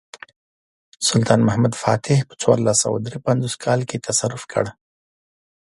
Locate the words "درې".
3.05-3.17